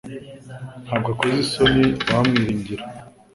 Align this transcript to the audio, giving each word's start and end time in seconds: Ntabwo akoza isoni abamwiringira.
Ntabwo 0.85 1.07
akoza 1.13 1.37
isoni 1.45 1.85
abamwiringira. 2.09 2.83